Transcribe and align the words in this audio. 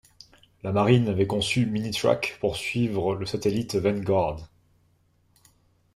La 0.63 0.71
marine 0.71 1.09
avait 1.09 1.27
conçu 1.27 1.67
Minitrack 1.67 2.39
pour 2.41 2.55
suivre 2.55 3.13
le 3.13 3.27
satellite 3.27 3.75
Vanguard. 3.75 4.49